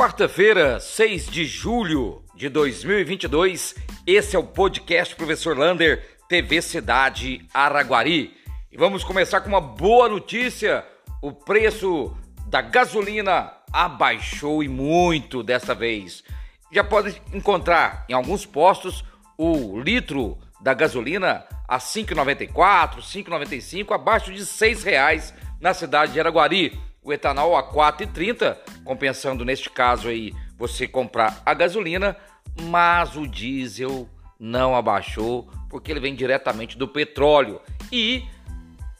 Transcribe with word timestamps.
Quarta-feira, 0.00 0.80
6 0.80 1.26
de 1.26 1.44
julho 1.44 2.24
de 2.34 2.48
2022, 2.48 3.74
esse 4.06 4.34
é 4.34 4.38
o 4.38 4.42
podcast 4.42 5.14
Professor 5.14 5.54
Lander, 5.54 6.16
TV 6.26 6.62
Cidade 6.62 7.46
Araguari. 7.52 8.34
E 8.72 8.78
vamos 8.78 9.04
começar 9.04 9.42
com 9.42 9.50
uma 9.50 9.60
boa 9.60 10.08
notícia: 10.08 10.86
o 11.20 11.30
preço 11.30 12.16
da 12.46 12.62
gasolina 12.62 13.52
abaixou 13.70 14.62
e 14.62 14.68
muito 14.68 15.42
dessa 15.42 15.74
vez. 15.74 16.24
Já 16.72 16.82
pode 16.82 17.20
encontrar 17.34 18.06
em 18.08 18.14
alguns 18.14 18.46
postos 18.46 19.04
o 19.36 19.78
litro 19.78 20.38
da 20.62 20.72
gasolina 20.72 21.44
a 21.68 21.76
5,94, 21.76 23.02
5,95, 23.02 23.94
abaixo 23.94 24.32
de 24.32 24.40
R$ 24.44 24.74
reais 24.82 25.34
na 25.60 25.74
cidade 25.74 26.14
de 26.14 26.20
Araguari 26.20 26.80
o 27.02 27.12
etanol 27.12 27.56
a 27.56 27.62
4,30, 27.62 28.56
compensando 28.84 29.44
neste 29.44 29.70
caso 29.70 30.08
aí 30.08 30.32
você 30.56 30.86
comprar 30.86 31.42
a 31.44 31.54
gasolina, 31.54 32.16
mas 32.62 33.16
o 33.16 33.26
diesel 33.26 34.08
não 34.38 34.74
abaixou 34.74 35.50
porque 35.68 35.90
ele 35.90 36.00
vem 36.00 36.14
diretamente 36.14 36.76
do 36.76 36.88
petróleo 36.88 37.60
e 37.92 38.24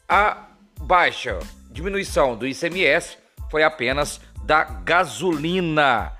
a 0.09 0.49
baixa 0.81 1.39
diminuição 1.71 2.37
do 2.37 2.47
ICMS 2.47 3.19
foi 3.51 3.63
apenas 3.63 4.21
da 4.45 4.65
gasolina. 4.65 6.13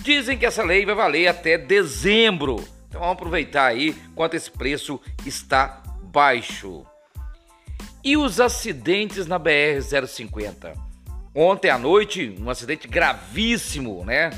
Dizem 0.00 0.38
que 0.38 0.46
essa 0.46 0.62
lei 0.62 0.84
vai 0.84 0.94
valer 0.94 1.28
até 1.28 1.56
dezembro. 1.56 2.56
Então 2.88 3.00
vamos 3.00 3.16
aproveitar 3.16 3.66
aí 3.66 3.92
quanto 4.14 4.34
esse 4.34 4.50
preço 4.50 5.00
está 5.26 5.82
baixo. 6.02 6.84
E 8.04 8.16
os 8.16 8.38
acidentes 8.38 9.26
na 9.26 9.38
BR 9.38 9.80
050? 10.06 10.83
Ontem 11.36 11.68
à 11.68 11.76
noite, 11.76 12.32
um 12.40 12.48
acidente 12.48 12.86
gravíssimo, 12.86 14.04
né? 14.04 14.30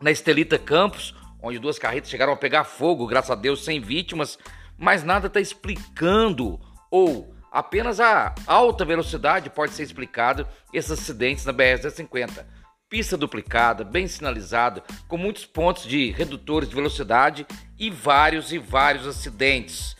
Na 0.00 0.10
Estelita 0.10 0.58
Campos, 0.58 1.14
onde 1.40 1.60
duas 1.60 1.78
carretas 1.78 2.10
chegaram 2.10 2.32
a 2.32 2.36
pegar 2.36 2.64
fogo, 2.64 3.06
graças 3.06 3.30
a 3.30 3.36
Deus, 3.36 3.64
sem 3.64 3.80
vítimas, 3.80 4.36
mas 4.76 5.04
nada 5.04 5.28
está 5.28 5.40
explicando 5.40 6.58
ou 6.90 7.32
apenas 7.52 8.00
a 8.00 8.34
alta 8.44 8.84
velocidade 8.84 9.50
pode 9.50 9.72
ser 9.72 9.84
explicado 9.84 10.48
esses 10.72 10.90
acidentes 10.90 11.44
na 11.44 11.52
BR-150. 11.52 12.44
Pista 12.88 13.16
duplicada, 13.16 13.84
bem 13.84 14.08
sinalizada, 14.08 14.82
com 15.06 15.16
muitos 15.16 15.46
pontos 15.46 15.84
de 15.84 16.10
redutores 16.10 16.68
de 16.68 16.74
velocidade 16.74 17.46
e 17.78 17.88
vários 17.88 18.50
e 18.50 18.58
vários 18.58 19.06
acidentes. 19.06 19.96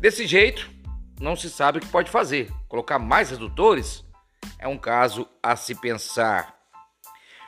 Desse 0.00 0.26
jeito, 0.26 0.70
não 1.20 1.36
se 1.36 1.50
sabe 1.50 1.76
o 1.76 1.80
que 1.82 1.88
pode 1.88 2.10
fazer. 2.10 2.50
Colocar 2.68 2.98
mais 2.98 3.30
redutores? 3.30 4.05
É 4.58 4.68
um 4.68 4.78
caso 4.78 5.28
a 5.42 5.56
se 5.56 5.74
pensar. 5.74 6.54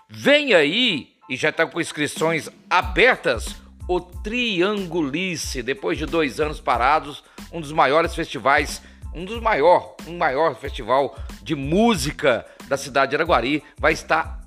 Vem 0.09 0.55
aí, 0.55 1.15
e 1.29 1.37
já 1.37 1.51
está 1.51 1.67
com 1.67 1.81
inscrições 1.81 2.49
abertas, 2.71 3.57
o 3.89 4.01
Triangulice, 4.01 5.63
depois 5.63 5.99
de 5.99 6.07
dois 6.07 6.41
anos 6.41 6.61
parados, 6.61 7.25
um 7.53 7.61
dos 7.61 7.73
maiores 7.73 8.15
festivais, 8.15 8.83
um 9.15 9.25
dos 9.25 9.41
maior, 9.41 9.97
um 10.07 10.17
maior 10.17 10.55
festival 10.55 11.17
de 11.43 11.55
música 11.55 12.47
da 12.69 12.77
cidade 12.77 13.11
de 13.11 13.17
Araguari, 13.17 13.63
vai 13.79 13.93
estar 13.93 14.41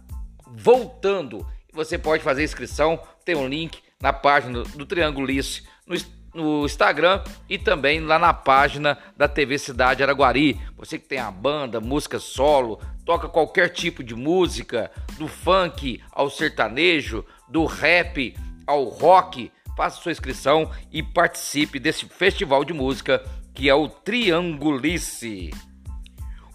voltando. 0.47 1.45
Você 1.73 1.97
pode 1.97 2.23
fazer 2.23 2.43
inscrição, 2.43 3.01
tem 3.25 3.35
um 3.35 3.47
link 3.47 3.79
na 4.01 4.13
página 4.13 4.63
do 4.63 4.85
Triangulice 4.85 5.63
no 5.85 5.95
no 6.33 6.65
Instagram 6.65 7.21
e 7.49 7.57
também 7.57 7.99
lá 7.99 8.17
na 8.17 8.33
página 8.33 8.97
da 9.17 9.27
TV 9.27 9.57
Cidade 9.57 10.01
Araguari. 10.03 10.59
Você 10.77 10.97
que 10.97 11.07
tem 11.07 11.19
a 11.19 11.31
banda, 11.31 11.79
música 11.79 12.19
solo, 12.19 12.79
toca 13.05 13.27
qualquer 13.27 13.69
tipo 13.69 14.03
de 14.03 14.15
música, 14.15 14.91
do 15.17 15.27
funk 15.27 16.01
ao 16.11 16.29
sertanejo, 16.29 17.25
do 17.49 17.65
rap 17.65 18.35
ao 18.65 18.85
rock, 18.85 19.51
faça 19.75 20.01
sua 20.01 20.11
inscrição 20.11 20.71
e 20.91 21.03
participe 21.03 21.79
desse 21.79 22.05
festival 22.05 22.63
de 22.63 22.73
música 22.73 23.23
que 23.53 23.69
é 23.69 23.75
o 23.75 23.89
Triangulice. 23.89 25.51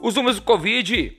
Os 0.00 0.14
números 0.14 0.36
do 0.36 0.42
Covid 0.42 1.16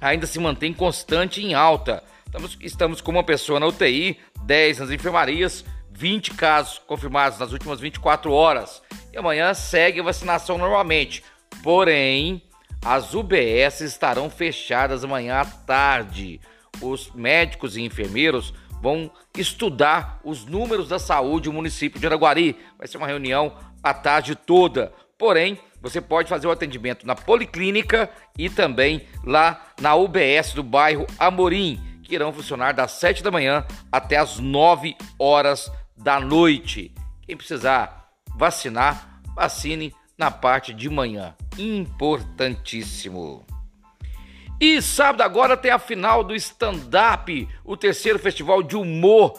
ainda 0.00 0.26
se 0.26 0.38
mantêm 0.38 0.72
constante 0.72 1.42
em 1.42 1.54
alta. 1.54 2.02
Estamos, 2.26 2.58
estamos 2.60 3.00
com 3.00 3.12
uma 3.12 3.24
pessoa 3.24 3.60
na 3.60 3.66
UTI, 3.66 4.18
10 4.42 4.80
nas 4.80 4.90
enfermarias, 4.90 5.64
20 5.96 6.34
casos 6.34 6.78
confirmados 6.86 7.38
nas 7.38 7.52
últimas 7.52 7.80
24 7.80 8.30
horas. 8.30 8.82
E 9.12 9.16
amanhã 9.16 9.54
segue 9.54 10.00
a 10.00 10.04
vacinação 10.04 10.58
normalmente. 10.58 11.24
Porém, 11.62 12.42
as 12.84 13.14
UBS 13.14 13.80
estarão 13.80 14.28
fechadas 14.28 15.02
amanhã 15.02 15.40
à 15.40 15.44
tarde. 15.44 16.38
Os 16.82 17.10
médicos 17.14 17.76
e 17.76 17.82
enfermeiros 17.82 18.52
vão 18.82 19.10
estudar 19.36 20.20
os 20.22 20.44
números 20.44 20.88
da 20.88 20.98
saúde 20.98 21.48
do 21.48 21.54
município 21.54 21.98
de 21.98 22.06
Araguari. 22.06 22.58
Vai 22.78 22.86
ser 22.86 22.98
uma 22.98 23.06
reunião 23.06 23.56
a 23.82 23.94
tarde 23.94 24.34
toda. 24.34 24.92
Porém, 25.16 25.58
você 25.80 26.00
pode 26.00 26.28
fazer 26.28 26.46
o 26.46 26.50
atendimento 26.50 27.06
na 27.06 27.14
Policlínica 27.14 28.10
e 28.36 28.50
também 28.50 29.06
lá 29.24 29.68
na 29.80 29.94
UBS 29.94 30.52
do 30.52 30.62
bairro 30.62 31.06
Amorim, 31.18 31.80
que 32.02 32.14
irão 32.14 32.32
funcionar 32.32 32.72
das 32.72 32.92
7 32.92 33.22
da 33.22 33.30
manhã 33.30 33.64
até 33.90 34.18
as 34.18 34.38
9 34.38 34.94
horas 35.18 35.70
da 35.96 36.20
noite. 36.20 36.92
Quem 37.22 37.36
precisar 37.36 38.10
vacinar, 38.36 39.20
vacine 39.34 39.94
na 40.16 40.30
parte 40.30 40.72
de 40.72 40.88
manhã. 40.88 41.34
Importantíssimo. 41.58 43.44
E 44.60 44.80
sábado 44.80 45.22
agora 45.22 45.56
tem 45.56 45.70
a 45.70 45.78
final 45.78 46.24
do 46.24 46.34
stand-up, 46.34 47.48
o 47.62 47.76
terceiro 47.76 48.18
festival 48.18 48.62
de 48.62 48.74
humor 48.74 49.38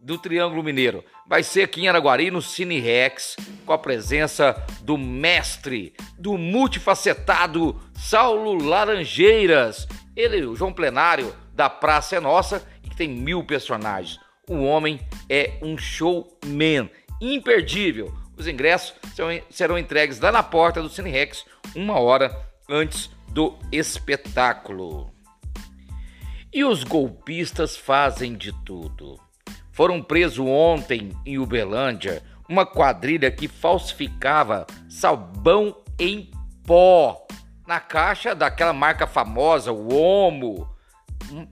do 0.00 0.18
Triângulo 0.18 0.62
Mineiro. 0.62 1.02
Vai 1.26 1.42
ser 1.42 1.62
aqui 1.62 1.82
em 1.82 1.88
Araguari, 1.88 2.30
no 2.30 2.42
Cine 2.42 2.78
Rex, 2.78 3.36
com 3.64 3.72
a 3.72 3.78
presença 3.78 4.62
do 4.82 4.96
mestre, 4.98 5.94
do 6.18 6.36
multifacetado 6.36 7.80
Saulo 7.94 8.62
Laranjeiras. 8.62 9.86
Ele, 10.14 10.44
o 10.44 10.54
João 10.54 10.72
Plenário 10.72 11.34
da 11.54 11.70
Praça 11.70 12.16
é 12.16 12.20
Nossa, 12.20 12.62
e 12.84 12.90
que 12.90 12.96
tem 12.96 13.08
mil 13.08 13.44
personagens. 13.44 14.20
O 14.48 14.64
homem 14.64 14.98
é 15.28 15.58
um 15.60 15.76
showman 15.76 16.90
imperdível. 17.20 18.12
Os 18.36 18.46
ingressos 18.46 18.94
serão 19.50 19.76
entregues 19.76 20.20
lá 20.20 20.32
na 20.32 20.42
porta 20.42 20.80
do 20.80 20.88
Cine 20.88 21.10
Rex 21.10 21.44
uma 21.74 21.98
hora 21.98 22.34
antes 22.68 23.10
do 23.28 23.58
espetáculo. 23.70 25.12
E 26.52 26.64
os 26.64 26.82
golpistas 26.82 27.76
fazem 27.76 28.34
de 28.34 28.52
tudo. 28.64 29.20
Foram 29.70 30.02
presos 30.02 30.38
ontem 30.38 31.12
em 31.26 31.38
Uberlândia 31.38 32.22
uma 32.48 32.64
quadrilha 32.64 33.30
que 33.30 33.46
falsificava 33.46 34.66
sabão 34.88 35.76
em 35.98 36.30
pó 36.64 37.26
na 37.66 37.78
caixa 37.78 38.34
daquela 38.34 38.72
marca 38.72 39.06
famosa, 39.06 39.70
o 39.70 39.94
Omo 39.94 40.66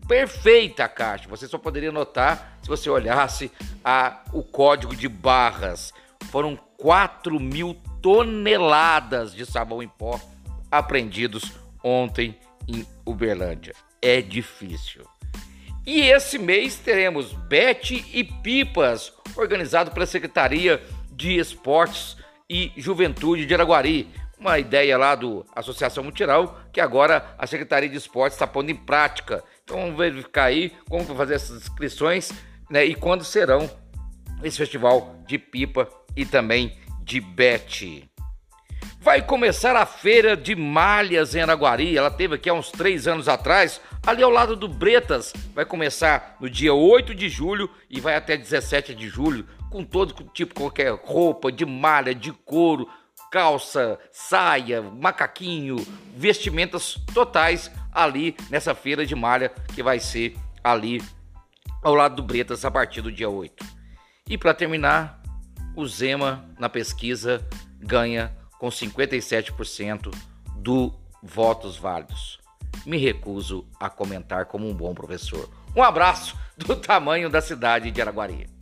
perfeita 0.06 0.84
a 0.84 0.88
caixa. 0.88 1.28
Você 1.28 1.46
só 1.46 1.58
poderia 1.58 1.92
notar 1.92 2.58
se 2.62 2.68
você 2.68 2.88
olhasse 2.88 3.50
a, 3.84 4.22
o 4.32 4.42
código 4.42 4.94
de 4.94 5.08
barras. 5.08 5.92
Foram 6.30 6.56
4 6.78 7.38
mil 7.38 7.76
toneladas 8.02 9.34
de 9.34 9.44
sabão 9.44 9.82
em 9.82 9.88
pó 9.88 10.20
apreendidos 10.70 11.52
ontem 11.82 12.38
em 12.68 12.86
Uberlândia. 13.04 13.74
É 14.02 14.20
difícil. 14.20 15.04
E 15.86 16.00
esse 16.00 16.38
mês 16.38 16.76
teremos 16.76 17.32
Bete 17.32 18.04
e 18.12 18.24
Pipas, 18.24 19.12
organizado 19.36 19.92
pela 19.92 20.06
Secretaria 20.06 20.82
de 21.12 21.38
Esportes 21.38 22.16
e 22.50 22.72
Juventude 22.76 23.46
de 23.46 23.54
Araguari 23.54 24.08
uma 24.38 24.58
ideia 24.58 24.96
lá 24.98 25.14
do 25.14 25.44
Associação 25.54 26.04
Mutirão, 26.04 26.54
que 26.72 26.80
agora 26.80 27.34
a 27.38 27.46
Secretaria 27.46 27.88
de 27.88 27.96
Esportes 27.96 28.36
está 28.36 28.46
pondo 28.46 28.70
em 28.70 28.76
prática. 28.76 29.42
Então 29.64 29.78
vamos 29.78 29.96
verificar 29.96 30.44
aí 30.44 30.72
como 30.88 31.04
fazer 31.16 31.34
essas 31.34 31.62
inscrições 31.62 32.32
né, 32.70 32.84
e 32.84 32.94
quando 32.94 33.24
serão 33.24 33.68
esse 34.42 34.58
festival 34.58 35.16
de 35.26 35.38
pipa 35.38 35.88
e 36.14 36.24
também 36.26 36.76
de 37.02 37.20
bete. 37.20 38.10
Vai 39.00 39.22
começar 39.22 39.76
a 39.76 39.86
feira 39.86 40.36
de 40.36 40.56
malhas 40.56 41.34
em 41.34 41.40
Araguari. 41.40 41.96
Ela 41.96 42.10
teve 42.10 42.34
aqui 42.34 42.50
há 42.50 42.54
uns 42.54 42.72
três 42.72 43.06
anos 43.06 43.28
atrás, 43.28 43.80
ali 44.04 44.22
ao 44.22 44.30
lado 44.30 44.56
do 44.56 44.68
Bretas. 44.68 45.32
Vai 45.54 45.64
começar 45.64 46.36
no 46.40 46.50
dia 46.50 46.74
8 46.74 47.14
de 47.14 47.28
julho 47.28 47.70
e 47.88 48.00
vai 48.00 48.16
até 48.16 48.36
17 48.36 48.96
de 48.96 49.08
julho, 49.08 49.46
com 49.70 49.84
todo 49.84 50.12
tipo, 50.34 50.54
qualquer 50.54 50.92
roupa 50.92 51.52
de 51.52 51.64
malha, 51.64 52.12
de 52.12 52.32
couro, 52.32 52.88
calça, 53.30 53.98
saia, 54.10 54.82
macaquinho, 54.82 55.76
vestimentas 56.16 56.94
totais 57.12 57.70
ali 57.92 58.36
nessa 58.50 58.74
feira 58.74 59.04
de 59.04 59.14
malha 59.14 59.50
que 59.74 59.82
vai 59.82 60.00
ser 60.00 60.36
ali 60.62 61.02
ao 61.82 61.94
lado 61.94 62.16
do 62.16 62.22
Bretas 62.22 62.64
a 62.64 62.70
partir 62.70 63.00
do 63.00 63.12
dia 63.12 63.28
8. 63.28 63.64
E 64.28 64.36
para 64.36 64.54
terminar, 64.54 65.22
o 65.74 65.86
Zema 65.86 66.44
na 66.58 66.68
pesquisa 66.68 67.46
ganha 67.78 68.36
com 68.58 68.68
57% 68.68 70.12
do 70.56 70.92
votos 71.22 71.76
válidos. 71.76 72.40
Me 72.84 72.98
recuso 72.98 73.66
a 73.78 73.88
comentar 73.88 74.46
como 74.46 74.68
um 74.68 74.74
bom 74.74 74.94
professor. 74.94 75.48
Um 75.74 75.82
abraço, 75.82 76.36
do 76.56 76.74
tamanho 76.74 77.28
da 77.28 77.40
cidade 77.40 77.90
de 77.90 78.00
Araguari. 78.00 78.55